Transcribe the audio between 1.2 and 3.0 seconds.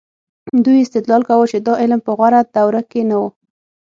کاوه چې دا علم په غوره دوره